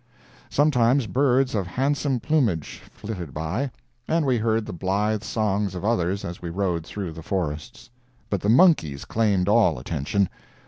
Sometimes 0.49 1.05
birds 1.05 1.53
of 1.53 1.67
handsome 1.67 2.19
plumage 2.19 2.81
flitted 2.91 3.35
by, 3.35 3.69
and 4.07 4.25
we 4.25 4.39
heard 4.39 4.65
the 4.65 4.73
blythe 4.73 5.21
songs 5.23 5.75
of 5.75 5.85
others 5.85 6.25
as 6.25 6.41
we 6.41 6.49
rode 6.49 6.83
through 6.87 7.11
the 7.11 7.21
forests. 7.21 7.91
But 8.27 8.41
the 8.41 8.49
monkeys 8.49 9.05
claimed 9.05 9.47
all 9.47 9.77
attention. 9.77 10.27